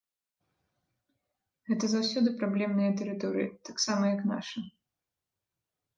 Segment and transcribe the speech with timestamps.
[1.69, 4.59] Гэта заўсёды праблемныя тэрыторыі, таксама як наша.